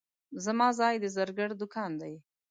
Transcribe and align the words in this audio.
زما 0.45 0.67
ځای 0.79 0.95
د 1.03 1.05
زرګر 1.15 1.49
دوکان 1.61 1.91
دی. 2.01 2.13